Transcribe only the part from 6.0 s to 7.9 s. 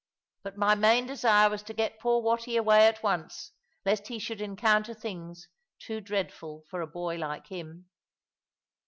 dreadful for a boy like him.